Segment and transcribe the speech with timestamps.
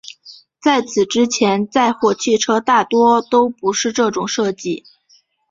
[0.63, 4.83] 在此之前载货汽车大多都不是这种设计。